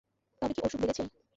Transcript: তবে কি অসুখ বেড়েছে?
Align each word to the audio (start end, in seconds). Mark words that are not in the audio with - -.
তবে 0.41 0.53
কি 0.55 0.61
অসুখ 0.61 0.79
বেড়েছে? 0.81 1.03